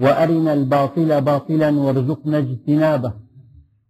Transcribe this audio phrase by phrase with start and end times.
[0.00, 3.12] وأرنا الباطل باطلا وارزقنا اجتنابه.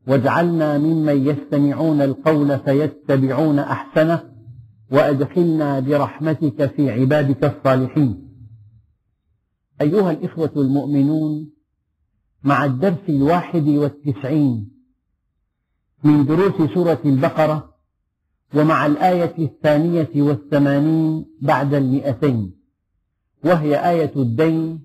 [0.06, 4.22] واجعلنا ممن يستمعون القول فيتبعون أحسنه
[4.92, 8.30] وأدخلنا برحمتك في عبادك الصالحين.
[9.80, 11.50] أيها الإخوة المؤمنون
[12.42, 14.70] مع الدرس الواحد والتسعين
[16.04, 17.74] من دروس سورة البقرة
[18.54, 22.54] ومع الآية الثانية والثمانين بعد المئتين
[23.44, 24.84] وهي آية الدين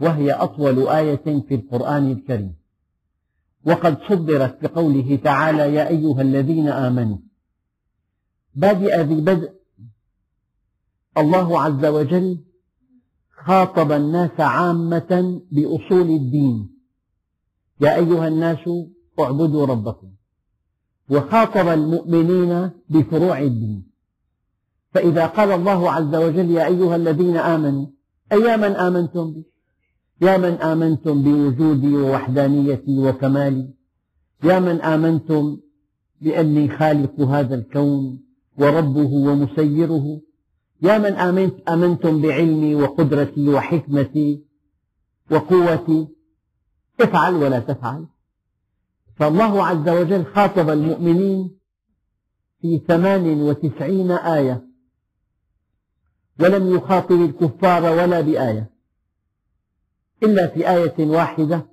[0.00, 2.54] وهي أطول آية في القرآن الكريم.
[3.66, 7.18] وقد صدرت بقوله تعالى يا أيها الذين آمنوا
[8.54, 9.52] بادئ ذي بدء
[11.18, 12.38] الله عز وجل
[13.44, 16.70] خاطب الناس عامة بأصول الدين.
[17.80, 18.68] يا أيها الناس
[19.20, 20.10] اعبدوا ربكم.
[21.10, 23.90] وخاطب المؤمنين بفروع الدين.
[24.90, 27.86] فإذا قال الله عز وجل يا أيها الذين آمنوا
[28.32, 29.44] أي من آمنتم به؟
[30.20, 33.74] يا من آمنتم بوجودي ووحدانيتي وكمالي
[34.44, 35.60] يا من آمنتم
[36.20, 38.20] بأني خالق هذا الكون
[38.58, 40.20] وربه ومسيره
[40.82, 44.44] يا من آمنت آمنتم بعلمي وقدرتي وحكمتي
[45.30, 46.08] وقوتي
[47.00, 48.06] افعل ولا تفعل.
[49.16, 51.58] فالله عز وجل خاطب المؤمنين
[52.60, 54.68] في ثمان وتسعين آية
[56.40, 58.77] ولم يخاطب الكفار ولا بآية.
[60.22, 61.66] إلا في آية واحدة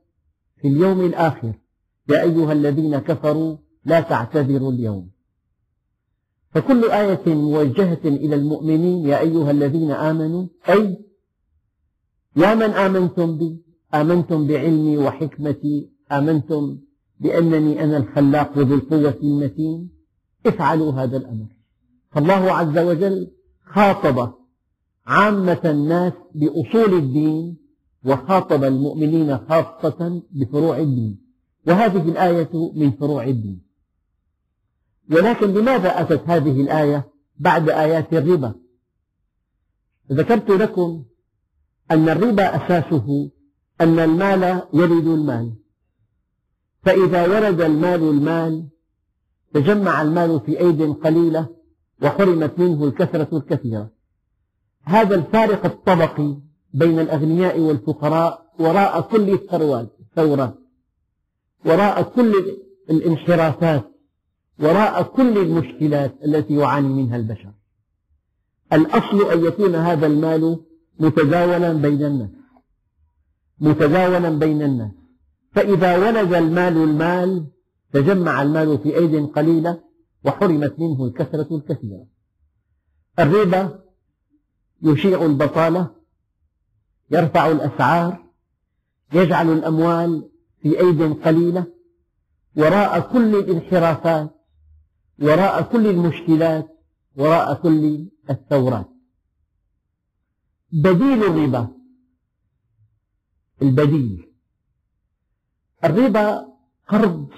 [0.62, 1.54] في اليوم الآخر.
[2.10, 5.10] يا أيها الذين كفروا لا تعتذروا اليوم.
[6.52, 11.06] فكل آية موجهة إلى المؤمنين يا أيها الذين آمنوا أي
[12.38, 13.62] يا من آمنتم بي
[13.94, 16.80] آمنتم بعلمي وحكمتي آمنتم
[17.20, 19.90] بأنني أنا الخلاق ذو القوة المتين.
[20.46, 21.48] افعلوا هذا الأمر.
[22.12, 23.32] فالله عز وجل
[23.74, 24.34] خاطب
[25.06, 27.58] عامة الناس بأصول الدين
[28.06, 31.22] وخاطب المؤمنين خاصة بفروع الدين.
[31.68, 33.62] وهذه الآية من فروع الدين.
[35.12, 38.56] ولكن لماذا أتت هذه الآية بعد آيات الربا؟
[40.12, 41.06] ذكرت لكم
[41.92, 43.32] أن الربا أساسه
[43.82, 45.54] أن المال يلد المال.
[46.84, 48.68] فإذا ولد المال المال
[49.54, 51.56] تجمع المال في أيد قليلة
[52.02, 53.92] وحرمت منه الكثرة الكثيرة.
[54.84, 56.45] هذا الفارق الطبقي
[56.76, 60.56] بين الأغنياء والفقراء وراء كل الثروات ثورات
[61.66, 62.34] وراء كل
[62.90, 63.84] الانحرافات
[64.60, 67.52] وراء كل المشكلات التي يعاني منها البشر.
[68.74, 70.64] الأصل أن يكون هذا المال
[71.00, 72.30] متداولا بين الناس.
[73.60, 74.92] متداولا بين الناس.
[75.52, 77.46] فإذا ولد المال المال
[77.94, 79.80] تجمع المال في أيد قليلة
[80.26, 82.06] وحرمت منه الكثرة الكثيرة.
[83.20, 83.80] الربا
[84.82, 85.95] يشيع البطالة
[87.12, 88.26] يرفع الأسعار
[89.14, 90.30] يجعل الأموال
[90.62, 91.74] في أيد قليلة
[92.58, 94.36] وراء كل الانحرافات
[95.20, 96.68] وراء كل المشكلات
[97.16, 98.90] وراء كل الثورات.
[100.72, 101.68] بديل الربا.
[103.62, 104.34] البديل.
[105.84, 106.48] الربا
[106.88, 107.30] قرض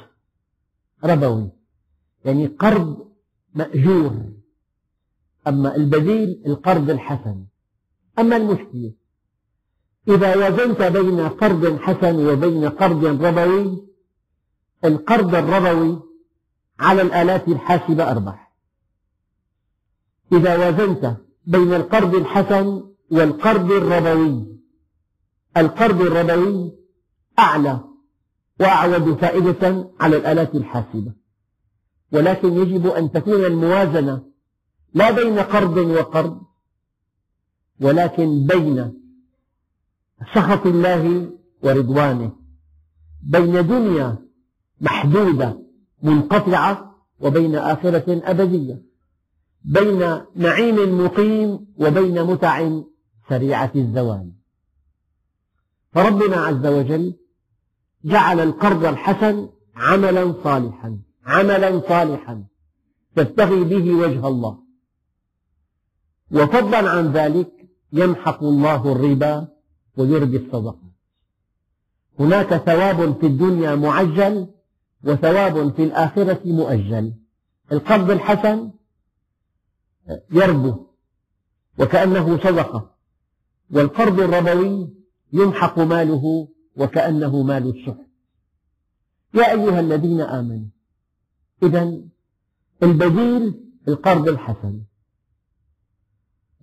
[1.04, 1.52] ربوي
[2.26, 3.12] يعني قرض
[3.56, 4.34] مأجور.
[5.48, 7.46] أما البديل القرض الحسن.
[8.20, 8.94] أما المشكلة
[10.08, 13.88] إذا وزنت بين قرض حسن وبين قرض ربوي
[14.86, 16.02] القرض الربوي
[16.80, 18.54] على الآلات الحاسبة أربح
[20.32, 24.58] إذا وزنت بين القرض الحسن والقرض الربوي
[25.58, 26.72] القرض الربوي
[27.40, 27.84] أعلى
[28.60, 31.14] وأعود فائدة على الآلات الحاسبة.
[32.12, 34.24] ولكن يجب أن تكون الموازنة
[34.94, 36.42] لا بين قرض وقرض
[37.82, 38.94] ولكن بين
[40.36, 41.32] سخط الله
[41.64, 42.32] ورضوانه.
[43.24, 44.18] بين دنيا
[44.82, 45.60] محدودة
[46.04, 48.82] منقطعة وبين آخرة أبدية.
[49.64, 52.70] بين نعيم مقيم وبين متع
[53.30, 54.32] سريعة الزوال.
[55.92, 57.14] فربنا عز وجل
[58.06, 62.44] جعل القرض الحسن عملا صالحا عملا صالحا.
[63.16, 64.64] تبتغي به وجه الله.
[66.32, 67.52] وفضلا عن ذلك
[67.94, 69.57] يمحق الله الربا
[69.98, 70.76] ويربي الصدقات
[72.20, 74.48] هناك ثواب في الدنيا معجل
[75.04, 77.14] وثواب في الآخرة مؤجل.
[77.72, 78.72] القرض الحسن
[80.32, 80.88] يربو
[81.80, 82.96] وكأنه صدقة
[83.72, 84.90] والقرض الربوي
[85.34, 86.48] يمحق ماله
[86.78, 87.98] وكأنه مال الشح
[89.34, 90.68] يا أيها الذين آمنوا
[91.64, 92.02] إذا
[92.84, 94.82] البديل القرض الحسن.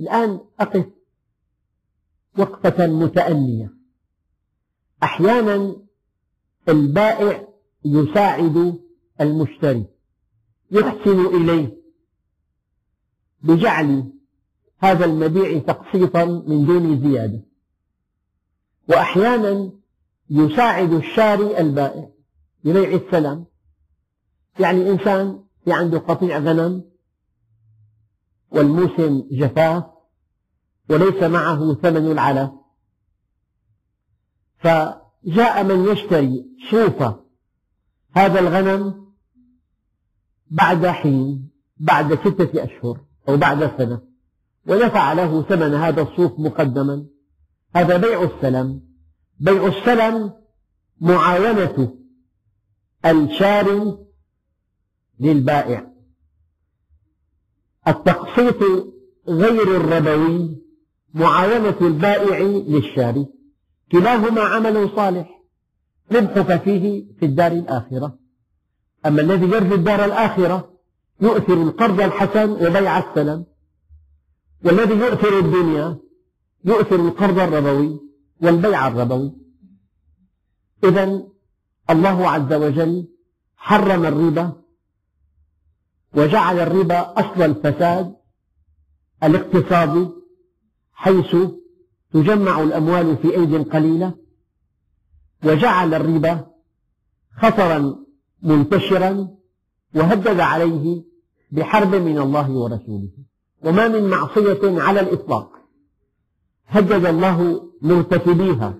[0.00, 0.86] الآن أقف
[2.38, 3.74] وقفة متأنية.
[5.02, 5.76] أحيانا
[6.68, 7.48] البائع
[7.84, 8.80] يساعد
[9.20, 9.86] المشتري
[10.70, 11.76] يحسن إليه
[13.42, 14.12] بجعل
[14.78, 17.42] هذا المبيع تقسيطا من دون زيادة.
[18.88, 19.72] وأحيانا
[20.30, 22.10] يساعد الشاري البائع
[22.64, 23.46] ببيع السلام.
[24.60, 26.84] يعني إنسان في عنده قطيع غنم
[28.50, 29.84] والموسم جفاف
[30.88, 32.50] وليس معه ثمن العلف
[34.58, 37.02] فجاء من يشتري صوف
[38.16, 39.12] هذا الغنم
[40.50, 44.14] بعد حين بعد ستة أشهر أو بعد سنة
[44.66, 47.06] ودفع له ثمن هذا الصوف مقدما.
[47.76, 48.82] هذا بيع السلم.
[49.40, 50.32] بيع السلم
[51.00, 51.94] معاونة
[53.06, 53.98] الشاري
[55.20, 55.92] للبائع.
[57.88, 58.62] التقسيط
[59.28, 60.63] غير الربوي
[61.14, 62.38] معاونة البائع
[62.68, 63.26] للشاري.
[63.92, 65.40] كلاهما عمل صالح.
[66.12, 68.18] ربحك فيه في الدار الآخرة.
[69.06, 70.70] أما الذي يرجو الدار الآخرة
[71.20, 73.46] يؤثر القرض الحسن وبيع السلم.
[74.64, 75.98] والذي يؤثر الدنيا
[76.64, 78.00] يؤثر القرض الربوي
[78.42, 79.32] والبيع الربوي.
[80.84, 81.22] إذا
[81.90, 83.08] الله عز وجل
[83.56, 84.52] حرم الربا
[86.16, 88.16] وجعل الربا أصل الفساد
[89.22, 90.08] الاقتصادي
[90.94, 91.36] حيث
[92.12, 94.14] تجمع الأموال في أيد قليلة
[95.44, 96.46] وجعل الربا
[97.36, 97.96] خطرا
[98.42, 99.28] منتشرا
[99.94, 101.04] وهدد عليه
[101.50, 103.10] بحرب من الله ورسوله.
[103.64, 105.50] وما من معصية على الإطلاق.
[106.66, 108.74] هدد الله مرتكبيها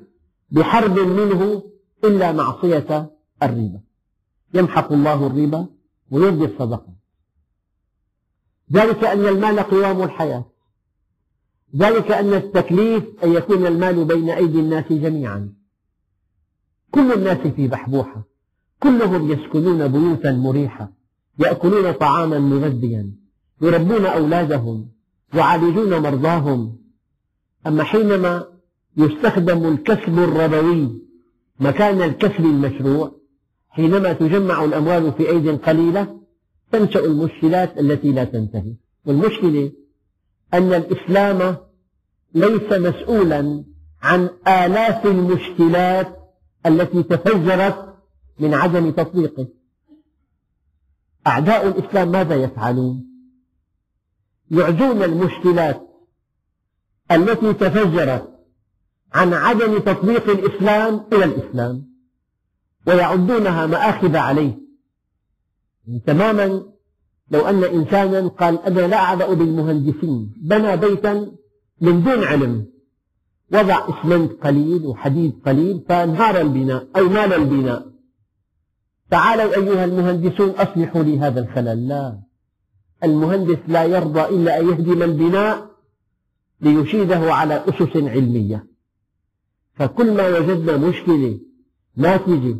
[0.50, 1.62] بحرب منه
[2.04, 3.10] إلا معصية
[3.42, 3.80] الربا.
[4.54, 5.66] يمحق الله الربا
[6.10, 6.94] ويرضي الصدقة.
[8.72, 10.53] ذلك أن المال قوام الحياة.
[11.76, 15.52] ذلك أن التكليف أن يكون المال بين أيدي الناس جميعا.
[16.90, 18.24] كل الناس في بحبوحة.
[18.80, 20.92] كلهم يسكنون بيوتا مريحة.
[21.38, 23.10] يأكلون طعاما مغذيا.
[23.62, 24.88] يربون أولادهم.
[25.34, 26.76] يعالجون مرضاهم.
[27.66, 28.44] أما حينما
[28.96, 31.02] يستخدم الكسب الربوي
[31.60, 33.12] مكان الكسب المشروع
[33.68, 36.20] حينما تجمع الأموال في أيد قليلة
[36.72, 38.74] تنشأ المشكلات التي لا تنتهي.
[39.06, 39.72] والمشكلة
[40.54, 41.56] أن الإسلام
[42.34, 43.64] ليس مسؤولا
[44.02, 46.16] عن آلاف المشكلات
[46.66, 47.94] التي تفجرت
[48.38, 49.48] من عدم تطبيقه
[51.26, 53.04] أعداء الإسلام ماذا يفعلون؟
[54.50, 55.88] يعزون المشكلات
[57.10, 58.34] التي تفجرت
[59.12, 61.94] عن عدم تطبيق الإسلام إلى الإسلام
[62.86, 64.58] ويعدونها مآخذ عليه
[66.06, 66.73] تماما
[67.30, 71.32] لو أن إنسانا قال أنا لا أعبأ بالمهندسين بنى بيتا
[71.80, 72.66] من دون علم.
[73.52, 77.86] وضع إسمنت قليل وحديد قليل فانهار البناء أو مال البناء.
[79.10, 81.88] تعالوا أيها المهندسون أصلحوا لي هذا الخلل.
[81.88, 82.20] لا.
[83.04, 85.70] المهندس لا يرضى إلا أن يهدم البناء
[86.60, 88.66] ليشيده على أسس علمية.
[89.74, 91.40] فكل ما وجدنا مشكلة
[91.96, 92.58] ناتجة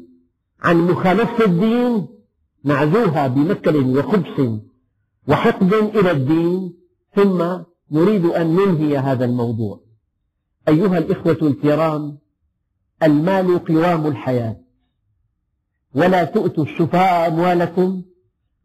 [0.61, 2.07] عن مخالفة الدين
[2.65, 4.61] نعزوها بمكر وخبث
[5.29, 6.75] وحقد إلى الدين
[7.15, 7.59] ثم
[7.91, 9.81] نريد أن ننهي هذا الموضوع.
[10.69, 12.19] أيها الإخوة الكرام
[13.03, 14.57] المال قوام الحياة.
[15.95, 18.03] ولا تؤتوا السفهاء أموالكم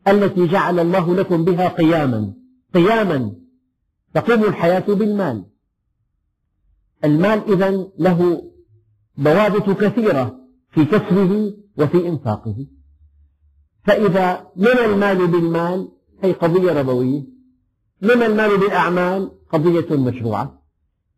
[0.08, 2.34] التي جعل الله لكم بها قياما.
[2.74, 3.36] قياما
[4.14, 5.46] تقوم الحياة بالمال.
[7.04, 8.52] المال إذا له
[9.20, 10.40] ضوابط كثيرة
[10.70, 12.66] في كسبه وفي إنفاقه.
[13.90, 15.92] فإذا نمى المال بالمال
[16.24, 17.24] هي قضية ربوية
[18.04, 20.62] نمى المال بالأعمال قضية مشروعة.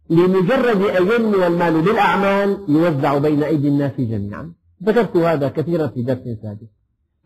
[0.10, 4.54] لمجرد أن ينمو المال بالأعمال يوزع بين أيدي الناس جميعا.
[4.84, 6.68] ذكرت هذا كثيرا في درس سابق.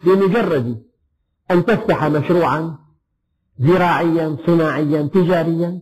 [0.04, 0.84] بمجرد
[1.52, 2.78] أن تفتح مشروعا
[3.60, 5.82] زراعيا صناعيا تجاريا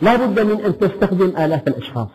[0.00, 2.10] لا بد من أن تستخدم آلاف الأشخاص.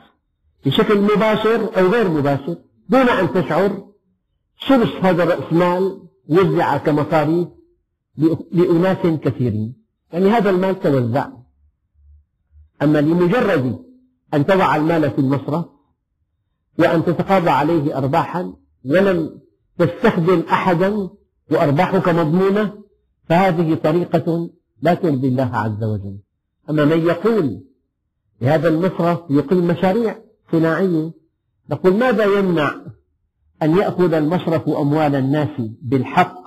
[0.66, 2.58] بشكل مباشر أو غير مباشر
[2.90, 3.90] دون أن تشعر
[4.68, 7.48] ثلث هذا الرأس مال وزع كمصاريف
[8.52, 9.76] لأناس كثيرين.
[10.14, 11.30] يعني هذا المال توزع.
[12.82, 13.80] أما لمجرد
[14.34, 15.66] أن تضع المال في المصرف
[16.80, 18.54] وأن تتقاضى عليه أرباحا
[18.86, 19.40] ولم
[19.78, 21.10] تستخدم أحدا
[21.52, 22.74] وأرباحك مضمونة
[23.26, 24.50] فهذه طريقة
[24.82, 26.20] لا ترضي الله عز وجل.
[26.70, 27.64] أما من يقول
[28.42, 30.18] بهذا المصرف يقيم مشاريع
[30.52, 31.12] صناعية
[31.70, 32.76] نقول ماذا يمنع
[33.64, 36.40] أن يأخذ المصرف أموال الناس بالحق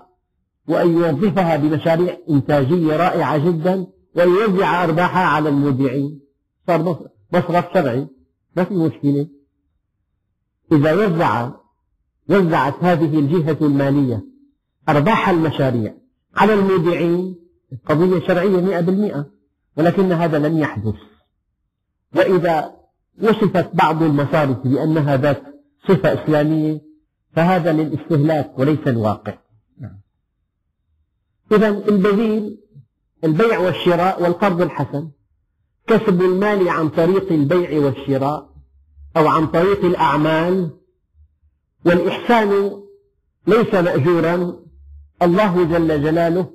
[0.68, 6.20] وأن يوظفها بمشاريع إنتاجية رائعة جدا ويوزع أرباحها على المودعين.
[6.66, 8.08] صار مصرف شرعي
[8.56, 9.28] ما في مشكلة.
[10.72, 11.50] إذا وزع
[12.28, 14.24] وزعت هذه الجهة المالية
[14.88, 15.94] أرباح المشاريع
[16.36, 17.36] على المودعين
[17.86, 19.26] قضية شرعية مئة بالمئة
[19.76, 20.94] ولكن هذا لم يحدث.
[22.16, 22.74] وإذا
[23.22, 25.42] وصفت بعض المصارف بأنها ذات
[25.88, 26.91] صفة إسلامية
[27.32, 29.38] فهذا للاستهلاك وليس الواقع.
[29.80, 30.00] نعم.
[31.52, 32.58] إذا البديل
[33.24, 35.10] البيع والشراء والقرض الحسن
[35.86, 38.52] كسب المال عن طريق البيع والشراء
[39.16, 40.70] أو عن طريق الأعمال
[41.84, 42.82] والإحسان
[43.46, 44.62] ليس مأجورا
[45.22, 46.50] الله جل جلاله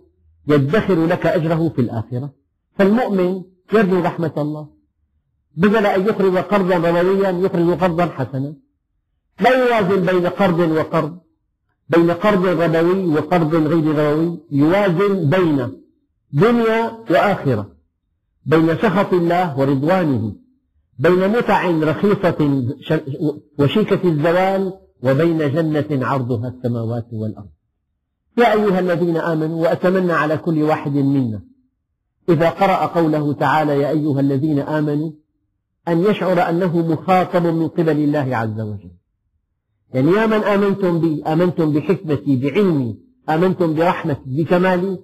[0.47, 2.33] يدخر لك أجره في الآخرة.
[2.77, 3.43] فالمؤمن
[3.73, 4.67] يرجو رحمة الله
[5.55, 8.66] بدل أن يقرض قرضا ربويا يقرض قرضا حسنا.
[9.41, 11.17] لا يوازن بين قرض وقرض؟
[11.89, 15.71] بين قرض ربوي وقرض غير ربوي يوازن بين
[16.31, 17.71] دنيا وآخرة.
[18.45, 20.35] بين سخط الله ورضوانه.
[20.99, 22.63] بين متع رخيصة
[23.59, 24.73] وشيكة الزوال.
[25.03, 27.49] وبين جنة عرضها السماوات والأرض.
[28.37, 31.41] يا أيها الذين آمنوا وأتمنى على كل واحد منا.
[32.29, 35.11] إذا قرأ قوله تعالى يا أيها الذين آمنوا
[35.87, 38.96] أن يشعر أنه مخاطب من قبل الله عز وجل.
[39.93, 44.99] يعني يا من آمنتم بي آمنتم بحكمتي بعلمي آمنتم برحمتي بكمالي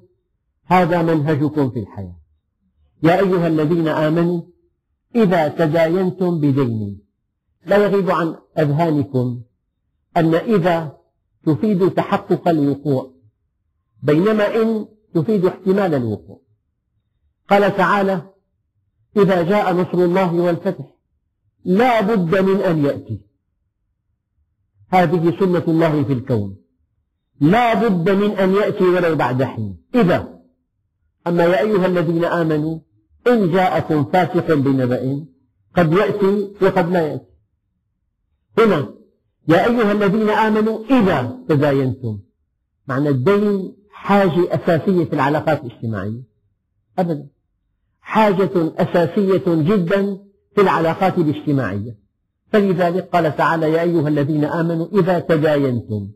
[0.65, 2.15] هذا منهجكم في الحياة.
[3.03, 4.41] يا أيها الذين آمنوا
[5.15, 7.01] إذا تداينتم بدين
[7.65, 9.41] لا يغيب عن أذهانكم
[10.17, 10.97] أن إذا
[11.45, 13.13] تفيد تحقق الوقوع
[14.03, 16.39] بينما إن تفيد احتمال الوقوع.
[17.49, 18.21] قال تعالى
[19.17, 20.85] إذا جاء نصر الله والفتح
[21.65, 23.32] لا بد من أن يأتي.
[24.93, 26.55] هذه سنة الله في الكون.
[27.41, 29.77] لا بد من أن يأتي ولو بعد حين.
[29.95, 30.39] إذا
[31.27, 32.79] أما يا أيها الذين آمنوا
[33.27, 35.25] إن جاءكم فاسق بنبأ
[35.75, 37.33] قد يأتي وقد لا يأتي.
[38.57, 38.93] هنا
[39.47, 42.19] يا أيها الذين آمنوا إذا تداينتم
[42.87, 46.23] معنى الدين حاجة أساسية في العلاقات الاجتماعية.
[46.99, 47.27] أبدا.
[48.01, 50.17] حاجة أساسية جدا
[50.55, 52.02] في العلاقات الاجتماعية.
[52.53, 56.09] فلذلك قال تعالى يا أيها الذين آمنوا إذا تداينتم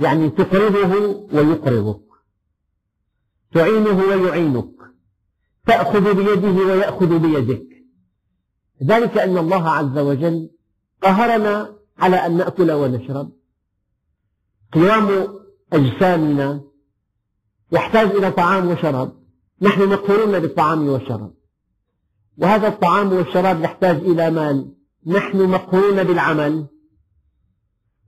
[0.00, 0.94] يعني تقرضه
[1.32, 2.00] ويقرضك
[3.52, 4.70] تعينه ويعينك
[5.66, 7.66] تأخذ بيده ويأخذ بيدك.
[8.84, 10.50] ذلك أن الله عز وجل
[11.02, 13.32] قهرنا على أن نأكل ونشرب.
[14.72, 15.08] قيام
[15.72, 16.60] أجسامنا
[17.72, 19.12] يحتاج إلى طعام وشراب.
[19.62, 21.34] نحن مقهورون بالطعام والشراب
[22.38, 24.77] وهذا الطعام والشراب يحتاج إلى مال.
[25.06, 26.66] نحن مقهورون بالعمل.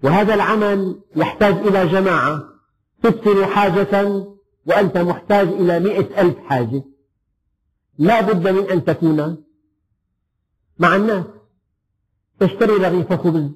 [0.03, 2.45] وهذا العمل يحتاج إلى جماعة.
[3.03, 4.25] تدخل حاجة
[4.67, 6.85] وأنت محتاج إلى مئة ألف حاجة.
[7.99, 9.45] لا بد من أن تكون
[10.79, 11.25] مع الناس.
[12.41, 13.51] تشتري رغيف خبز.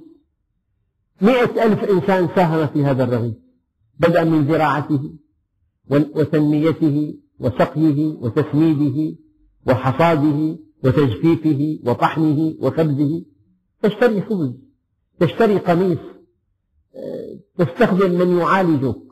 [1.21, 3.35] مئة ألف إنسان ساهم في هذا الرغيف.
[3.99, 5.15] بدءا من زراعته
[5.91, 9.17] وتنميته وسقيه وتسميده
[9.67, 13.25] وحصاده وتجفيفه وطحنه وخبزه
[13.83, 14.53] تشتري خبز
[15.21, 15.99] تشتري قميص
[16.97, 19.05] آه، تستخدم من يعالجك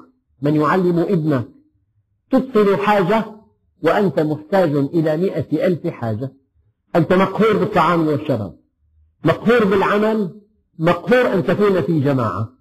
[0.42, 1.48] من يعلم ابنك.
[2.30, 3.24] تبطل حاجة
[3.82, 6.32] وأنت محتاج إلى مئة ألف حاجة.
[6.96, 8.58] أنت مقهور بالطعام والشراب
[9.24, 10.40] مقهور بالعمل
[10.78, 12.52] مقهور أن تكون في جماعة.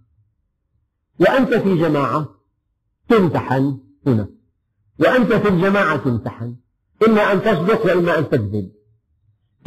[1.19, 2.35] وأنت في جماعة
[3.09, 3.77] تمتحن
[4.07, 4.29] هنا
[4.99, 6.55] وأنت في الجماعة تمتحن
[7.07, 8.71] إما أن تصدق وإما أن تكذب.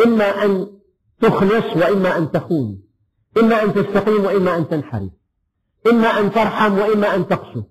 [0.00, 0.80] إما أن
[1.20, 2.82] تخلص وإما أن تخون
[3.38, 5.10] إما أن تستقيم وإما أن تنحرف
[5.86, 7.62] إما أن ترحم وإما أن تقسو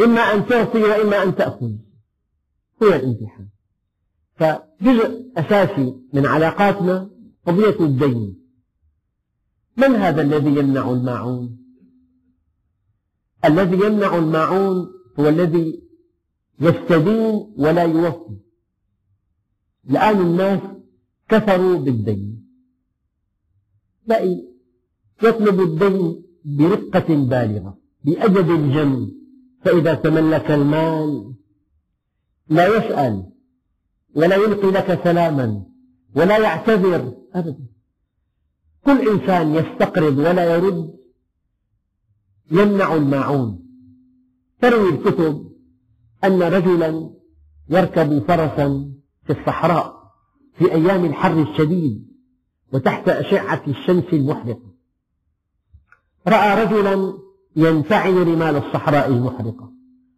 [0.00, 1.70] إما أن تعطي وإما أن تأخذ
[2.82, 3.48] هو الامتحان.
[4.34, 7.10] فجزء أساسي من علاقاتنا
[7.46, 8.40] قضية الدين.
[9.76, 11.58] من هذا الذي يمنع الماعون؟
[13.44, 15.82] الذي يمنع الماعون هو الذي
[16.60, 18.36] يستدين ولا يوفي.
[19.90, 20.60] الآن الناس
[21.28, 22.44] كفروا بالدين.
[24.06, 24.44] بقي
[25.22, 29.12] يطلب الدين برقة بالغة بأدب الجم
[29.62, 31.34] فإذا تملك المال
[32.48, 33.30] لا يسأل
[34.14, 35.66] ولا يلقي لك سلاما
[36.16, 37.66] ولا يعتذر أبدا.
[38.84, 40.94] كل إنسان يستقرض ولا يرد
[42.50, 43.60] يمنع الماعون.
[44.60, 45.50] تروي الكتب
[46.24, 47.10] أن رجلا
[47.68, 48.92] يركب فرسا
[49.24, 50.03] في الصحراء.
[50.54, 52.14] في أيام الحر الشديد
[52.72, 54.74] وتحت أشعة الشمس المحرقة.
[56.28, 57.18] رأى رجلا
[57.56, 59.72] ينفعل رمال الصحراء المحرقة.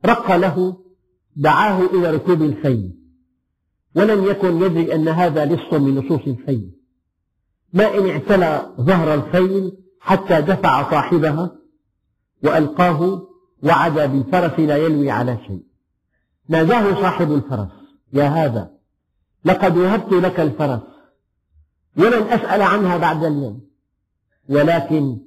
[0.07, 0.77] رق له
[1.37, 2.99] دعاه إلى ركوب الخيل.
[3.97, 6.71] ولم يكن يدري أن هذا لص من لصوص الخيل.
[7.73, 11.57] ما إن اعتلى ظهر الخيل حتى دفع صاحبها
[12.45, 13.23] وألقاه
[13.63, 15.63] وعد بالفرس لا يلوي على شيء.
[16.49, 17.69] ناداه صاحب الفرس
[18.13, 18.76] يا هذا
[19.45, 20.81] لقد وهبت لك الفرس.
[21.97, 23.67] ولن أسأل عنها بعد اليوم.
[24.49, 25.19] ولكن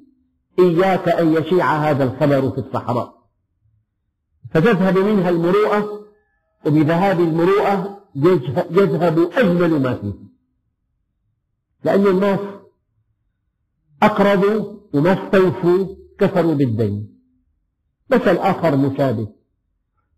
[0.59, 3.19] إياك أن يشيع هذا الخبر في الصحراء.
[4.51, 6.05] فتذهب منها المروءة
[6.65, 7.99] وبذهاب المروءة
[8.71, 10.13] يذهب أجمل ما فيه.
[11.83, 12.39] لأن الناس
[14.03, 17.19] أقرضوا وما استوفوا كفروا بالدين.
[18.09, 19.27] مثل آخر مشابه.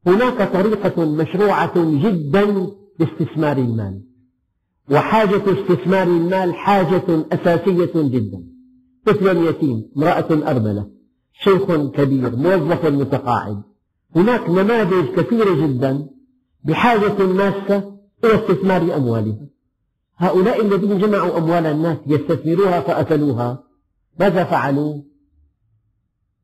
[0.08, 4.02] هناك طريقة مشروعة جدا لاستثمار المال.
[4.92, 8.44] وحاجة استثمار المال حاجة أساسية جدا.
[9.06, 10.90] طفل يتيم امرأة أرملة
[11.34, 13.62] شيخ كبير موظف متقاعد.
[14.16, 16.08] هناك نماذج كثيرة جدا
[16.64, 19.48] بحاجة ماسة إلى استثمار أموالها.
[20.18, 23.64] هؤلاء الذين جمعوا أموال الناس يستثمروها فأكلوها.
[24.20, 25.02] ماذا فعلوا؟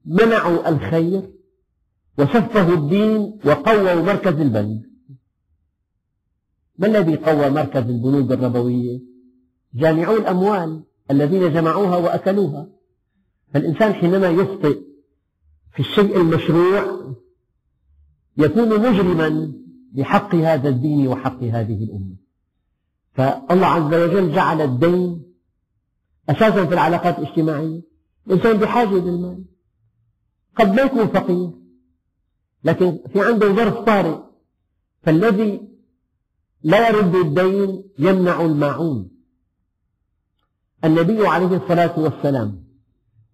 [0.05, 1.21] منعوا الخير
[2.19, 4.81] وسفهوا الدين وقووا مركز البنك
[6.77, 8.99] ما الذي قوى مركز البنوك الربوية؟
[9.73, 12.69] جامعو الأموال الذين جمعوها وأكلوها.
[13.53, 14.79] فالإنسان حينما يخطئ
[15.73, 17.13] في الشيء المشروع
[18.37, 19.53] يكون مجرما
[19.91, 22.15] بحق هذا الدين وحق هذه الأمة.
[23.13, 25.33] فالله عز وجل جعل الدين
[26.29, 27.81] أساسا في العلاقات الاجتماعية.
[28.27, 29.43] الإنسان بحاجة للمال
[30.55, 31.51] قد ما يكون فقير
[32.63, 34.17] لكن في عنده ظرف طارئ.
[35.03, 35.76] فالذي
[36.63, 39.09] لا يرد الدين يمنع الماعون.
[40.83, 42.63] النبي عليه الصلاة والسلام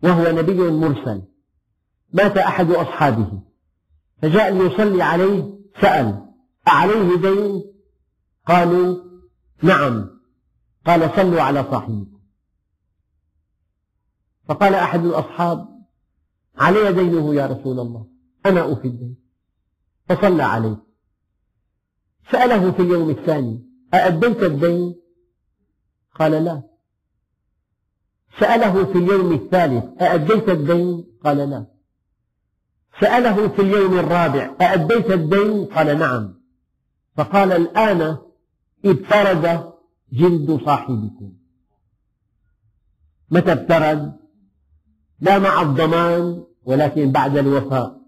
[0.04, 1.22] وهو نبي مرسل
[2.14, 3.42] مات أحد أصحابه
[4.22, 6.26] فجاء ليصلي عليه سأل
[6.68, 7.64] أعليه دين؟
[8.48, 9.04] قالوا
[9.64, 10.10] نعم.
[10.86, 12.20] قال صلوا على صاحبكم.
[14.46, 15.84] فقال أحد الأصحاب
[16.58, 18.08] علي دينه يا رسول الله
[18.46, 19.18] أنا أوفي الدين.
[20.10, 20.93] فصلى عليه.
[22.32, 24.96] سأله في اليوم الثاني أأديت الدين؟
[26.16, 26.64] قال لا.
[28.40, 31.66] سأله في اليوم الثالث أأديت الدين؟ قال لا.
[33.02, 36.34] سأله في اليوم الرابع أأديت الدين؟ قال نعم.
[37.16, 38.18] فقال الآن
[38.86, 39.74] ابترد
[40.14, 41.34] جلد صاحبكم.
[43.32, 44.14] متى ابترد
[45.20, 48.02] لا مع الضمان ولكن بعد الوفاء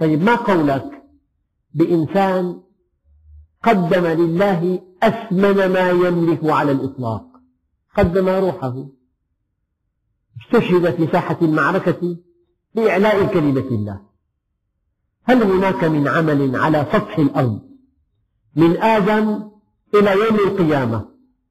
[0.00, 0.97] طيب ما قولك؟
[1.74, 2.60] بإنسان
[3.62, 7.24] قدم لله أثمن ما يملك على الإطلاق.
[7.96, 8.86] قدم روحه.
[10.40, 12.16] استشهد في ساحة المعركة
[12.74, 14.00] لإعلاء كلمة الله.
[15.24, 17.60] هل هناك من عمل على سطح الأرض
[18.56, 19.50] من آدم
[19.94, 21.08] إلى يوم القيامة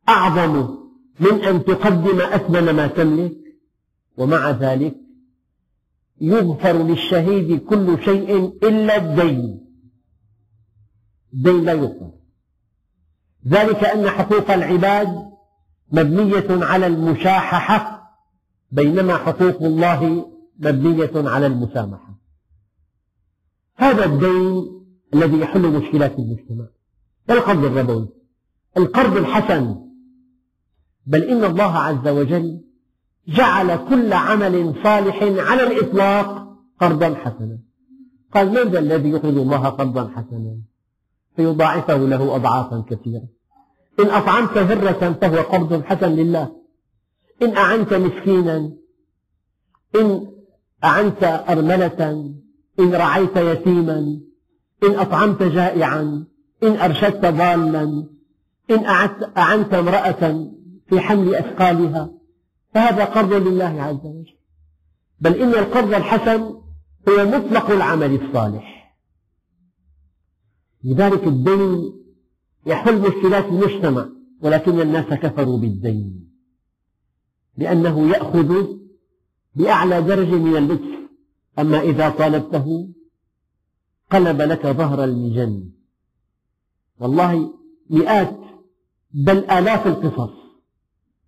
[0.10, 0.78] أعظم
[1.20, 3.38] من أن تقدم أثمن ما تملك؟
[4.18, 4.96] ومع ذلك
[6.22, 9.67] يغفر للشهيد كل شيء إلا الدين.
[11.38, 12.12] الدين لا يغفر
[13.48, 15.30] ذلك أن حقوق العباد
[15.92, 17.98] مبنية على المشاححة
[18.72, 22.18] بينما حقوق الله مبنية على المسامحة.
[23.76, 24.66] هذا الدين
[25.14, 26.66] الذي يحل مشكلات المجتمع.
[27.30, 28.10] القرض الربوي
[28.78, 29.76] القرض الحسن.
[31.06, 32.62] بل إن الله عز وجل
[33.28, 37.60] جعل كل عمل صالح على الإطلاق قرضا حسنا.
[38.34, 40.58] قال من ذا الذي يقرض الله قرضا حسنا؟
[41.38, 43.24] فيضاعفه له أضعافا كثيرة.
[44.00, 46.52] إن أطعمت هرة فهو قرض حسن لله.
[47.42, 48.72] إن أعنت مسكينا
[49.96, 50.28] إن
[50.84, 52.32] أعنت أرملة
[52.80, 54.20] إن رعيت يتيما
[54.84, 56.26] إن أطعمت جائعا
[56.64, 58.08] إن أرشدت ضالا
[58.72, 58.86] إن
[59.38, 60.48] أعنت امرأة
[60.90, 62.10] في حمل أثقالها.
[62.74, 64.38] فهذا قرض لله عز وجل.
[65.20, 66.42] بل إن القرض الحسن
[67.10, 68.77] هو مطلق العمل الصالح.
[70.84, 71.94] لذلك الدين
[72.66, 74.10] يحل مشكلات المجتمع
[74.42, 76.30] ولكن الناس كفروا بالدين.
[77.58, 78.68] لأنه يأخذ
[79.56, 80.98] بأعلى درجة من اللطف.
[81.60, 82.90] أما إذا طالبته
[84.12, 85.70] قلب لك ظهر المجن
[87.00, 87.54] والله
[87.90, 88.40] مئات
[89.12, 90.34] بل آلاف القصص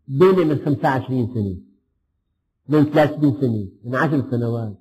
[0.08, 1.58] دولة من 25 سنة
[2.70, 4.80] من 30 سنة من 10 سنوات.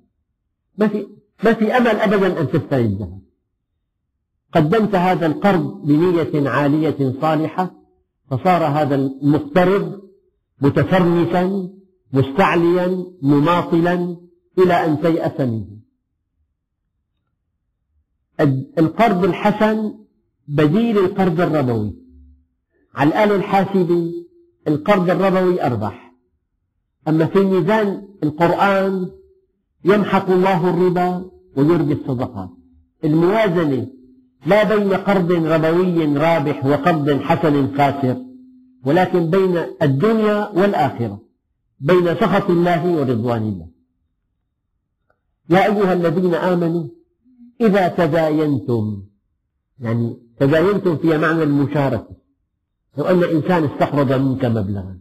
[0.77, 1.07] ما في
[1.43, 3.19] ما في أمل أبدا أن تستردها
[4.53, 7.71] قدمت هذا القرض بنية عالية صالحة
[8.29, 10.01] فصار هذا المقترض
[10.61, 11.69] متفرنسا
[12.13, 14.17] مستعليا مماطلا
[14.57, 15.79] إلى أن تيأس منه.
[18.79, 19.93] القرض الحسن
[20.47, 21.95] بديل القرض الربوي.
[22.95, 24.11] على الآلة الحاسبة
[24.67, 26.13] القرض الربوي أربح
[27.07, 29.09] أما في ميزان القرآن
[29.85, 32.49] يمحق الله الربا ويربي الصدقات.
[33.03, 33.87] الموازنة
[34.45, 38.17] لا بين قرض ربوي رابح وقرض حسن خاسر
[38.85, 41.21] ولكن بين الدنيا والآخرة
[41.79, 43.67] بين سخط الله ورضوان الله.
[45.49, 46.87] يا أيها الذين آمنوا
[47.61, 49.03] إذا تداينتم
[49.79, 52.15] يعني تداينتم في معنى المشاركة
[52.97, 54.99] لو أن إنسان استقرض منك مبلغا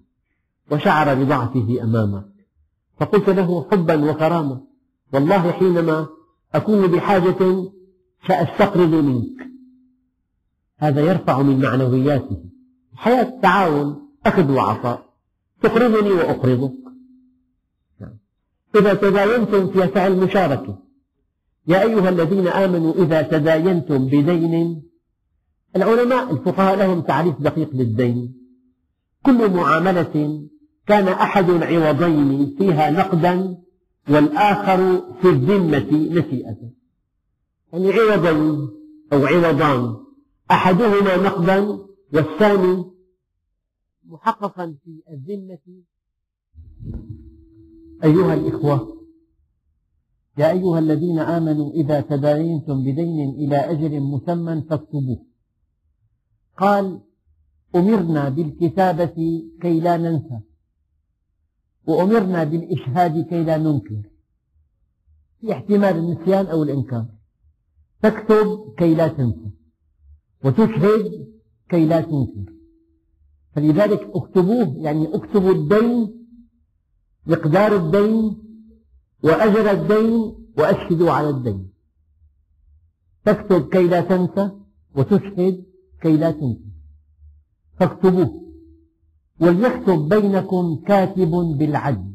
[0.71, 2.29] وشعر بضعفه أمامك
[3.01, 4.61] فقلت له حبا وكرامة
[5.13, 6.07] والله حينما
[6.55, 7.71] أكون بحاجة
[8.29, 9.49] سأستقرض منك.
[10.79, 12.45] هذا يرفع من معنوياته.
[12.95, 15.09] حياة تعاون أخذ وعطاء.
[15.63, 16.73] تقرضني وأقرضك.
[18.77, 20.79] إذا تداينتم في فعل مشاركة
[21.67, 24.83] يا أيها الذين آمنوا إذا تداينتم بدين
[25.77, 28.35] العلماء الفقهاء لهم تعريف دقيق للدين.
[29.23, 30.47] كل معاملة
[30.87, 33.59] كان أحد العوضين فيها نقدا
[34.09, 36.78] والآخر في الذمة نسيئة.
[37.73, 38.69] يعني عوضين
[39.13, 39.97] أو عوضان
[40.51, 41.79] أحدهما نقدا
[42.15, 42.85] والثاني
[44.05, 45.59] محققا في الذمة.
[48.05, 48.99] أيها الإخوة
[50.39, 55.25] يا أيها الذين آمنوا إذا تداينتم بدين إلى أجل مسمى فاكتبوه.
[56.57, 57.01] قال
[57.75, 60.41] أمرنا بالكتابة كي لا ننسى
[61.87, 64.03] وأمرنا بالإشهاد كي لا ننكر
[65.41, 67.18] في احتمال النسيان أو الإنكار.
[68.03, 69.51] تكتب كي لا تنسى.
[70.45, 71.29] وتشهد
[71.69, 72.53] كي لا تنكر
[73.53, 76.15] فلذلك اكتبوه يعني اكتبوا الدين
[77.27, 78.43] مقدار الدين
[79.23, 81.71] وأجل الدين وأشهدوا على الدين.
[83.25, 84.51] تكتب كي لا تنسى
[84.97, 85.65] وتشهد
[86.03, 86.69] كي لا تنسى.
[87.79, 88.53] فاكتبوه.
[89.41, 92.15] وليكتب بينكم كاتب بالعدل.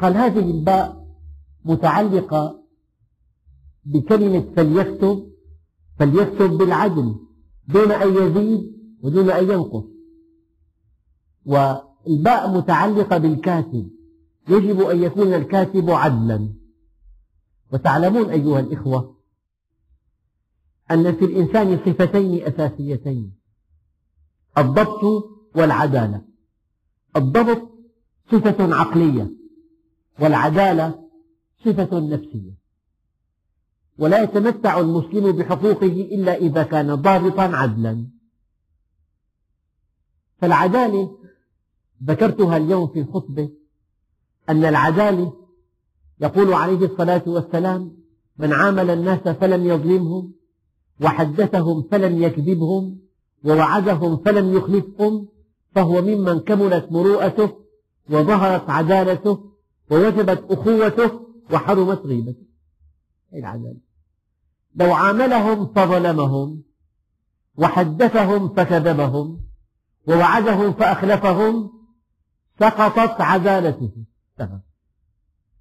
[0.00, 1.06] قال هذه الباء
[1.64, 2.65] متعلقة
[3.86, 5.32] بكلمة فليكتب
[5.98, 7.16] فليكتب بالعدل
[7.68, 8.72] دون أن يزيد
[9.02, 9.84] ودون أن ينقص.
[11.46, 13.90] والباء متعلقة بالكاتب
[14.48, 16.54] يجب أن يكون الكاتب عدلا.
[17.72, 19.16] وتعلمون أيها الإخوة
[20.90, 23.32] أن في الإنسان صفتين أساسيتين
[24.58, 25.00] الضبط
[25.54, 26.22] والعدالة.
[27.16, 27.62] الضبط
[28.32, 29.30] صفة عقلية
[30.20, 31.08] والعدالة
[31.64, 32.65] صفة نفسية.
[33.98, 38.06] ولا يتمتع المسلم بحقوقه إلا إذا كان ضابطا عدلا.
[40.38, 41.18] فالعدالة
[42.04, 43.50] ذكرتها اليوم في الخطبة
[44.48, 45.32] أن العدالة
[46.20, 47.96] يقول عليه الصلاة والسلام
[48.38, 50.32] من عامل الناس فلم يظلمهم
[51.00, 52.98] وحدثهم فلم يكذبهم
[53.44, 55.28] ووعدهم فلم يخلفهم
[55.74, 57.50] فهو ممن كملت مروءته
[58.10, 59.50] وظهرت عدالته
[59.90, 61.20] ووجبت أخوته
[61.52, 62.46] وحرمت غيبته.
[63.34, 63.85] العدالة.
[64.76, 66.62] لو عاملهم فظلمهم
[67.56, 69.40] وحدثهم فكذبهم
[70.08, 71.70] ووعدهم فأخلفهم
[72.60, 73.92] سقطت عدالته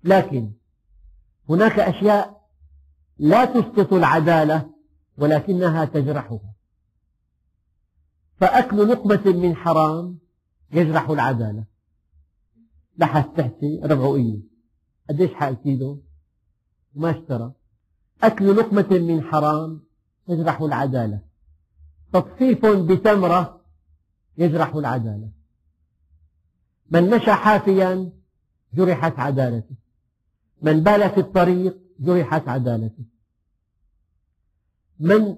[0.03, 0.51] لكن
[1.49, 2.45] هناك أشياء
[3.17, 4.69] لا تسقط العدالة
[5.17, 6.53] ولكنها تجرحها.
[8.37, 10.19] فأكل لقمة من حرام
[10.71, 11.65] يجرح العدالة.
[12.97, 14.39] لحس تحتي ربعوية.
[15.09, 16.03] قديش حق كيلو
[16.95, 17.53] وما اشترى.
[18.23, 19.81] أكل لقمة من حرام
[20.27, 21.19] يجرح العدالة.
[22.13, 23.61] تطفيف بتمرة
[24.37, 25.29] يجرح العدالة.
[26.91, 28.11] من مشى حافيا
[28.73, 29.75] جرحت عدالته.
[30.61, 33.03] من بال في الطريق جرحت عدالته.
[34.99, 35.35] من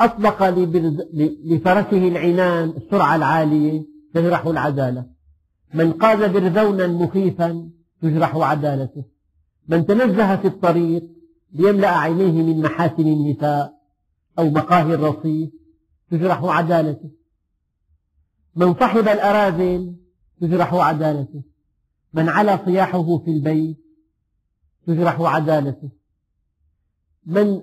[0.00, 0.42] أطلق
[1.44, 5.06] لفرسه العنان السرعة العالية تجرح العدالة.
[5.74, 7.70] من قاد برذونا مخيفا
[8.02, 9.04] تجرح عدالته.
[9.68, 11.15] من تنزه في الطريق
[11.52, 13.76] ليملأ عينيه من محاسن النساء
[14.38, 15.50] أو مقاهي الرصيف
[16.10, 17.10] تجرح عدالته.
[18.56, 19.96] من صحب الأراذل
[20.40, 21.42] تجرح عدالته.
[22.12, 23.78] من علا صياحه في البيت
[24.86, 25.90] تجرح عدالته.
[27.26, 27.62] من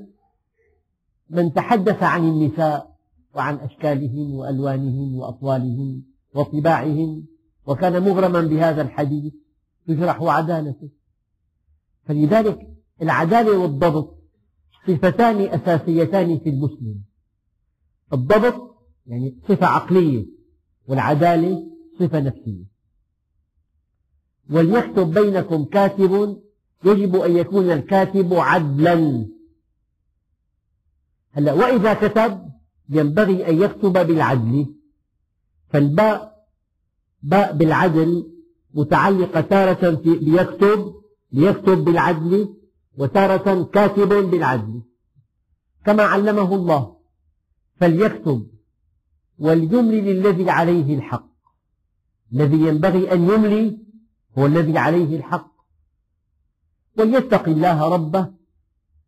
[1.30, 2.96] من تحدث عن النساء
[3.36, 6.02] وعن أشكالهن وألوانهن وأطوالهن
[6.34, 7.26] وطباعهن
[7.66, 9.34] وكان مغرما بهذا الحديث
[9.88, 10.90] تجرح عدالته.
[12.06, 14.20] فلذلك العدالة والضبط
[14.88, 17.02] صفتان أساسيتان في المسلم.
[18.14, 18.74] الضبط
[19.08, 20.26] يعني صفة عقلية
[20.88, 21.68] والعدالة
[22.00, 22.66] صفة نفسية.
[24.50, 26.42] وليكتب بينكم كاتب
[26.86, 29.28] يجب أن يكون الكاتب عدلا.
[31.32, 32.50] هلا وإذا كتب
[32.90, 34.76] ينبغي أن يكتب بالعدل.
[35.70, 36.46] فالباء
[37.24, 38.32] باء بالعدل
[38.74, 40.94] متعلقة تارة في ليكتب
[41.32, 42.63] ليكتب بالعدل.
[42.98, 44.82] وتارة كاتب بالعدل
[45.86, 46.98] كما علمه الله
[47.76, 48.48] فليكتب
[49.40, 51.34] وليملي للذي عليه الحق.
[52.34, 53.80] الذي ينبغي أن يملي
[54.38, 55.54] هو الذي عليه الحق.
[56.98, 58.34] وليتق الله ربه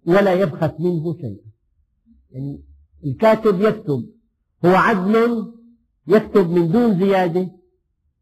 [0.08, 1.52] ولا يبخس منه شيئا.
[2.32, 2.64] يعني
[3.06, 4.10] الكاتب يكتب
[4.66, 5.54] هو عدل
[6.08, 7.52] يكتب من دون زيادة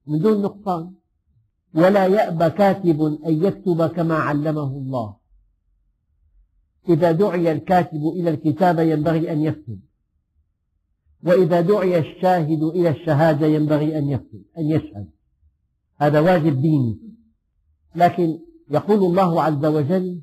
[0.07, 0.93] من دون نقصان.
[1.75, 5.22] ولا يأبى كاتب أن يكتب كما علمه الله.
[6.89, 9.79] إذا دعي الكاتب إلى الكتابة ينبغي أن يكتب.
[11.23, 15.07] وإذا دعي الشاهد إلى الشهادة ينبغي أن يكتب أن يشهد.
[15.97, 16.99] هذا واجب ديني.
[17.95, 18.39] لكن
[18.71, 20.21] يقول الله عز وجل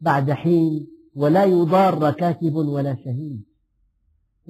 [0.00, 3.42] بعد حين ولا يضار كاتب ولا شهيد.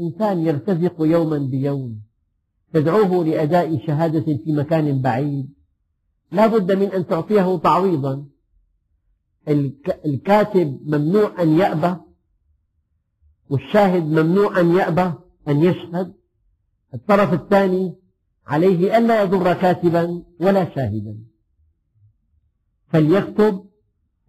[0.01, 2.03] إنسان يرتزق يوما بيوم.
[2.73, 5.53] تدعوه لأداء شهادة في مكان بعيد.
[6.33, 8.27] لا بد من أن تعطيه تعويضا.
[10.07, 11.97] الكاتب ممنوع أن يأبى
[13.51, 15.13] والشاهد ممنوع أن يأبى
[15.49, 16.15] أن يشهد.
[16.95, 17.97] الطرف الثاني
[18.47, 21.19] عليه ألا يضر كاتبا ولا شاهدا.
[22.89, 23.65] فليكتب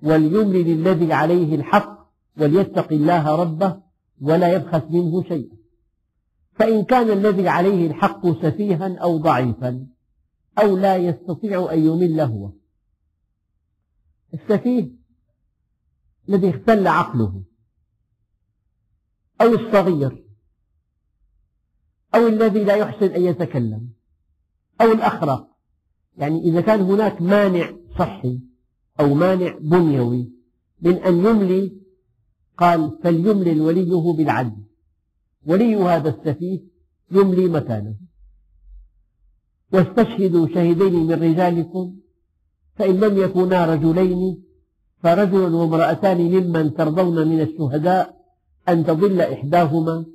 [0.04, 3.82] وليملي للذي عليه الحق وليتق الله ربه
[4.22, 5.58] ولا يبخس منه شيئا.
[6.54, 9.88] فإن كان الذي عليه الحق سفيها أو ضعيفا
[10.58, 12.52] أو لا يستطيع أن يمل هو.
[14.34, 15.03] السفيه
[16.30, 17.44] الذي اختل عقله.
[19.42, 20.26] أو الصغير.
[22.16, 23.90] أو الذي لا يحسن أن يتكلم.
[24.82, 25.48] أو الأخرق.
[26.18, 28.40] يعني إذا كان هناك مانع صحي
[29.00, 30.32] أو مانع بنيوي
[30.82, 31.82] من أن يملي
[32.58, 34.64] قال فليملل وليه بالعدل.
[35.46, 36.60] ولي هذا السفيه
[37.12, 37.96] يملي مكانه.
[39.74, 41.96] واستشهدوا شهدين من رجالكم
[42.76, 44.44] فإن لم يكونا رجلين
[45.04, 48.16] فرجل وامرأتان ممن ترضون من الشهداء
[48.70, 50.06] أن تضل إحداهما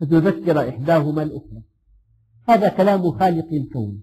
[0.00, 1.62] فتذكر إحداهما الأخرى.
[2.48, 4.02] هذا كلام خالق الكون.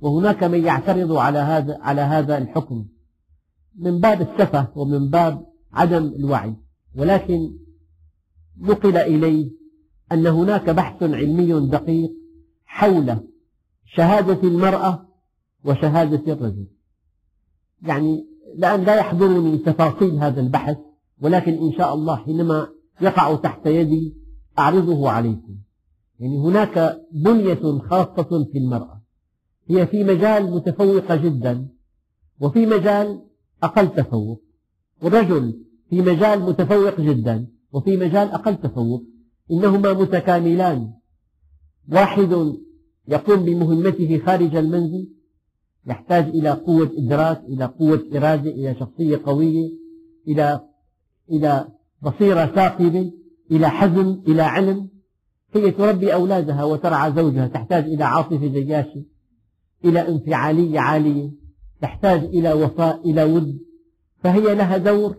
[0.00, 2.86] وهناك من يعترض على هذا على هذا الحكم.
[3.78, 6.56] من باب السفة ومن باب عدم الوعي.
[6.96, 7.56] ولكن
[8.60, 9.52] نقل إلي
[10.12, 12.12] أن هناك بحث علمي دقيق
[12.64, 13.16] حول
[13.86, 15.08] شهادة المرأة
[15.64, 16.66] وشهادة الرجل.
[17.82, 20.76] يعني الآن لا يحضرني تفاصيل هذا البحث
[21.20, 22.68] ولكن إن شاء الله حينما
[23.00, 24.14] يقع تحت يدي
[24.58, 25.56] أعرضه عليكم.
[26.20, 29.02] يعني هناك بنية خاصة في المرأة.
[29.68, 31.68] هي في مجال متفوقة جدا
[32.40, 33.22] وفي مجال
[33.62, 34.42] أقل تفوق.
[35.02, 39.02] والرجل في مجال متفوق جدا وفي مجال أقل تفوق.
[39.50, 40.92] إنهما متكاملان.
[41.92, 42.54] واحد
[43.08, 45.08] يقوم بمهمته خارج المنزل
[45.86, 49.70] يحتاج إلى قوة إدراك إلى قوة إرادة إلى شخصية قوية
[50.28, 50.60] إلى
[51.30, 51.68] إلى
[52.02, 53.12] بصيرة ثاقبة
[53.50, 54.88] إلى حزم إلى علم.
[55.54, 59.04] هي تربي أولادها وترعى زوجها تحتاج إلى عاطفة جياشة
[59.84, 61.30] إلى انفعالية عالية
[61.82, 63.58] تحتاج إلى وفاء إلى ود.
[64.22, 65.16] فهي لها دور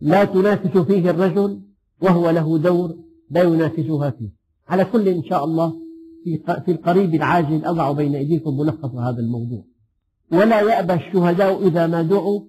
[0.00, 1.62] لا تنافس فيه الرجل
[2.02, 2.96] وهو له دور
[3.30, 4.30] لا ينافسها فيه.
[4.68, 5.81] على كل إن شاء الله
[6.64, 9.64] في القريب العاجل أضع بين أيديكم ملخص هذا الموضوع.
[10.32, 12.40] ولا يأبى الشهداء إذا ما دعوا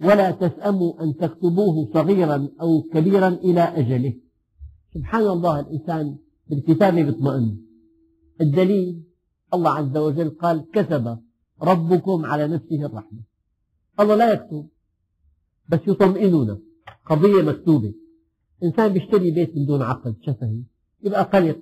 [0.00, 4.14] ولا تسأموا أن تكتبوه صغيرا أو كبيرا إلى أجله.
[4.94, 6.16] سبحان الله الإنسان
[6.50, 7.56] بالكتابة يطمئن.
[8.40, 9.02] الدليل
[9.54, 11.18] الله عز وجل قال كتب
[11.62, 13.20] ربكم على نفسه الرحمة.
[14.00, 14.68] الله لا يكتب
[15.68, 16.58] بس يطمئننا
[17.06, 17.94] قضية مكتوبة.
[18.64, 20.62] إنسان بيشتري بيت من دون عقد شفهي؟
[21.02, 21.58] يبقى قلق.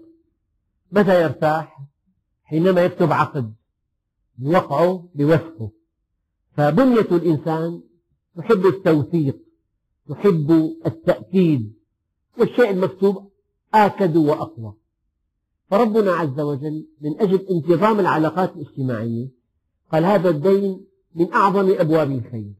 [0.93, 1.79] متى يرتاح
[2.45, 3.55] حينما يكتب عقد
[4.39, 5.71] بوقعه بوثقه
[6.57, 7.83] فبنية الإنسان
[8.37, 9.37] تحب التوثيق
[10.09, 11.75] تحب التأكيد
[12.39, 13.31] والشيء المكتوب
[13.75, 14.75] آكد وأقوى.
[15.71, 19.29] فربنا عز وجل من أجل انتظام العلاقات الاجتماعية
[19.93, 22.53] قال هذا الدين من أعظم أبواب الخير.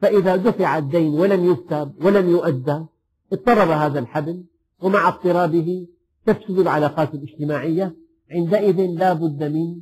[0.00, 2.84] فإذا دفع الدين ولم يكتب ولم يؤدى
[3.32, 4.44] اضطرب هذا الحبل
[4.82, 5.86] ومع اضطرابه
[6.26, 7.96] تفسد العلاقات الاجتماعية
[8.30, 9.80] عندئذ لا بد من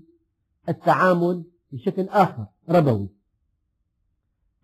[0.69, 3.09] التعامل بشكل آخر ربوي.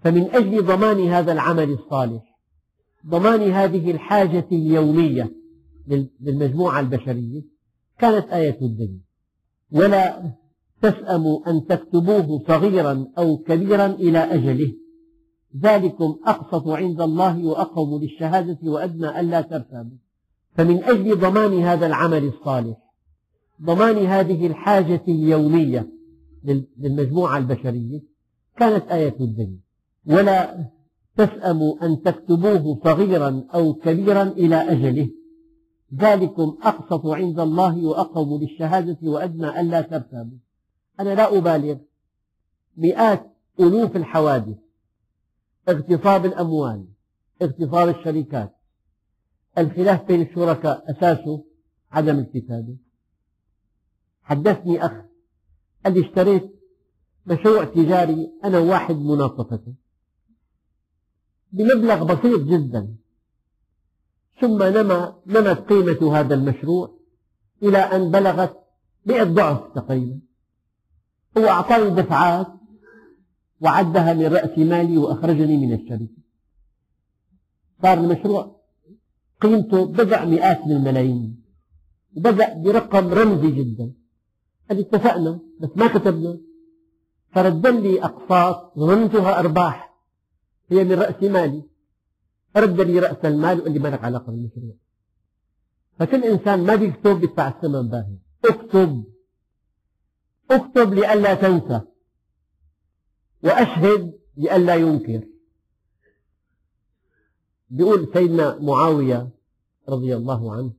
[0.00, 2.38] فمن أجل ضمان هذا العمل الصالح
[3.06, 5.32] ضمان هذه الحاجة اليومية
[6.20, 7.42] للمجموعة البشرية
[7.98, 9.02] كانت آية الدين
[9.72, 10.32] ولا
[10.82, 14.74] تسأموا أن تكتبوه صغيرا أو كبيرا إلى أجله.
[15.56, 19.96] ذلكم أقسط عند الله وأقوم للشهادة وأدنى ألا ترتابوا.
[20.58, 22.76] فمن أجل ضمان هذا العمل الصالح
[23.62, 25.88] ضمان هذه الحاجة اليومية
[26.78, 28.00] للمجموعة البشرية
[28.56, 29.60] كانت آية الدين
[30.06, 30.68] ولا
[31.16, 35.10] تسأموا أن تكتبوه صغيرا أو كبيرا إلى أجله.
[35.94, 40.38] ذلكم أقسط عند الله وأقوم للشهادة وأدنى ألا ترتابوا.
[41.00, 41.76] أنا لا أبالغ
[42.76, 43.26] مئات
[43.60, 44.56] ألوف الحوادث
[45.68, 46.84] اغتصاب الأموال
[47.42, 48.57] اغتصاب الشركات
[49.60, 51.44] الخلاف بين الشركاء أساسه
[51.92, 52.76] عدم الكتابة.
[54.22, 54.92] حدثني أخ
[55.84, 56.54] قال لي اشتريت
[57.26, 59.74] مشروع تجاري أنا وواحد مناصفته
[61.52, 62.96] بمبلغ بسيط جدا.
[64.40, 66.98] ثم نما نمت قيمة هذا المشروع
[67.62, 68.56] إلى أن بلغت
[69.06, 70.20] مئة ضعف تقريبا.
[71.38, 72.46] هو أعطاني دفعات
[73.60, 76.18] وعدها من رأس مالي وأخرجني من الشركة.
[77.82, 78.57] صار المشروع
[79.40, 81.44] قيمته بدأ مئات من الملايين.
[82.16, 83.92] وبدأ برقم رمزي جدا.
[84.70, 86.40] قال اتفقنا بس ما كتبنا.
[87.30, 89.94] فرد لي أقساط ظننتها أرباح.
[90.70, 91.62] هي من رأس مالي.
[92.56, 94.74] رد لي رأس المال وقال لي ما لك علاقة بالمشروع.
[95.98, 98.18] فكل إنسان ما بيكتب بيدفع الثمن باهي.
[98.44, 99.04] اكتب.
[100.50, 101.80] اكتب لئلا تنسى.
[103.44, 105.37] وأشهد لئلا ينكر.
[107.70, 109.30] بيقول سيدنا معاوية
[109.88, 110.72] رضي الله عنه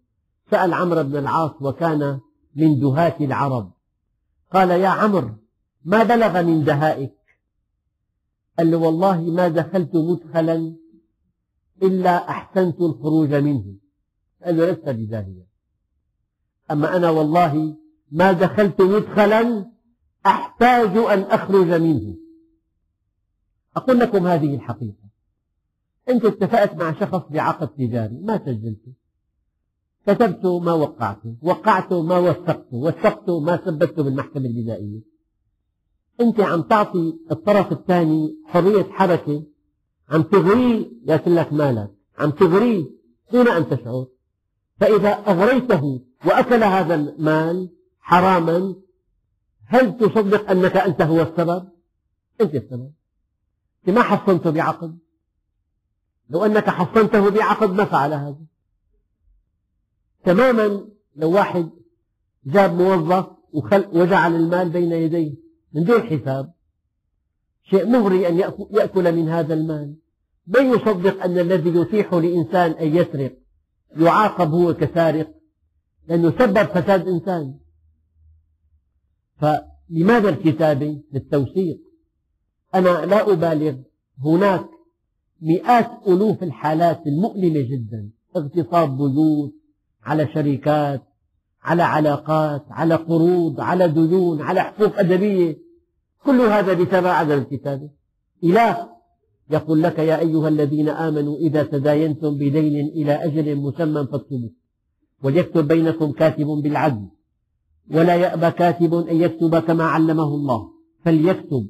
[0.52, 2.20] سأل عمرو بن العاص وكان
[2.56, 3.72] من دهاة العرب.
[4.54, 5.32] قال يا عمرو
[5.86, 7.16] ما بلغ من دهائك
[8.58, 10.76] قال له والله ما دخلت مدخلا
[11.84, 13.76] إلا أحسنت الخروج منه.
[14.46, 15.50] قال له لست بداهية
[16.72, 17.78] أما أنا والله
[18.12, 19.72] ما دخلت مدخلا
[20.26, 22.16] أحتاج أن أخرج منه.
[23.76, 25.09] أقول لكم هذه الحقيقة.
[26.10, 28.94] أنت اتفقت مع شخص بعقد تجاري ما سجلته.
[30.08, 35.02] كتبت ما وقعته وقعت ما وثقته وثقت ما ثبته بالمحكمة الجزائية
[36.22, 39.44] أنت عم تعطي الطرف الثاني حرية حركة
[40.10, 42.86] عم تغريه يأكل لك مالك عم تغريه
[43.32, 44.08] دون أن تشعر.
[44.80, 47.70] فإذا أغريته وأكل هذا المال
[48.00, 48.76] حراما
[49.66, 51.70] هل تصدق أنك أنت هو السبب؟
[52.42, 52.92] أنت السبب.
[53.88, 54.98] أنت ما حصنته بعقد؟
[56.30, 58.46] لو أنك حصنته بعقد ما فعل هذا.
[60.24, 61.70] تماما لو واحد
[62.46, 63.26] جاب موظف
[63.94, 65.36] وجعل المال بين يديه
[65.74, 66.54] من دون حساب
[67.64, 68.38] شيء مغري أن
[68.72, 69.96] يأكل من هذا المال.
[70.48, 73.38] من يصدق أن الذي يتيح لإنسان أن يسرق
[73.98, 75.36] يعاقب هو كسارق
[76.08, 77.60] لأنه سبب فساد إنسان.
[79.38, 81.80] فلماذا الكتابة للتوثيق؟
[82.76, 83.76] أنا لا أبالغ
[84.26, 84.66] هناك
[85.42, 88.10] مئات ألوف الحالات المؤلمة جدا.
[88.36, 89.54] اغتصاب بيوت
[90.04, 91.02] على شركات
[91.64, 95.58] على علاقات على قروض على ديون على حقوق أدبية.
[96.26, 97.90] كل هذا بسبب عدم الكتابة.
[98.44, 98.90] إله
[99.52, 104.52] يقول لك يا أيها الذين آمنوا إذا تداينتم بدين إلى أجل مسمى فاكتبوه.
[105.24, 107.08] وليكتب بينكم كاتب بالعدل.
[107.92, 110.70] ولا يأبى كاتب أن يكتب كما علمه الله.
[111.06, 111.70] فليكتب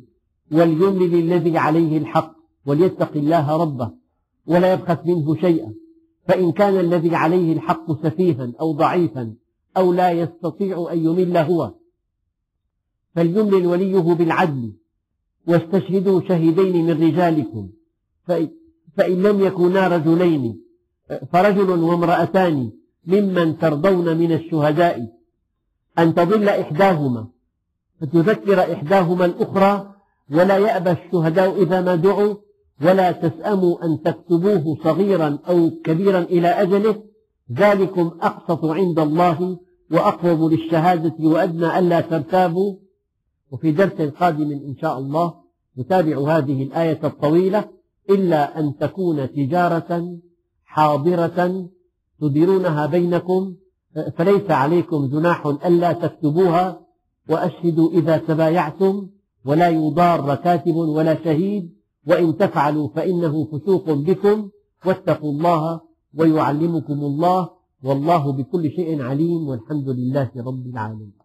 [0.52, 2.39] وليملل الذي عليه الحق.
[2.66, 3.92] وليتق الله ربه
[4.48, 5.74] ولا يبخس منه شيئا
[6.28, 9.34] فإن كان الذي عليه الحق سفيها أو ضعيفا
[9.78, 11.74] أو لا يستطيع أن يمل هو
[13.16, 14.74] فليملل وليه بالعدل
[15.48, 17.70] واستشهدوا شهيدين من رجالكم
[18.98, 20.62] فإن لم يكونا رجلين
[21.32, 22.72] فرجل وامرأتان
[23.06, 25.20] ممن ترضون من الشهداء.
[26.00, 27.28] أن تضل إحداهما
[28.02, 29.96] فتذكر إحداهما الأخرى
[30.32, 32.36] ولا يأبى الشهداء إذا ما دعوا
[32.82, 37.04] ولا تسأموا أن تكتبوه صغيرا أو كبيرا إلى أجله.
[37.54, 39.60] ذلكم أقسط عند الله
[39.92, 42.76] وأقرب للشهادة وأدنى ألا ترتابوا.
[43.52, 45.34] وفي درس قادم إن شاء الله
[45.78, 47.70] نتابع هذه الآية الطويلة.
[48.10, 50.18] إلا أن تكون تجارة
[50.66, 51.70] حاضرة
[52.22, 53.56] تديرونها بينكم
[54.18, 56.82] فليس عليكم جناح ألا تكتبوها.
[57.30, 59.10] وأشهدوا إذا تبايعتم
[59.46, 61.79] ولا يضار كاتب ولا شهيد.
[62.08, 64.50] وإن تفعلوا فإنه فسوق بكم
[64.86, 65.82] واتقوا الله
[66.18, 67.50] ويعلمكم الله
[67.84, 71.19] والله بكل شيء عليم والحمد لله رب العالمين.